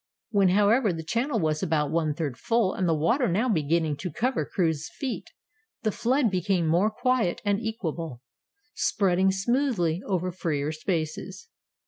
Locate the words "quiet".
6.89-7.39